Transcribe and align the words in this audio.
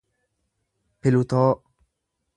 pilutoo 0.99 1.53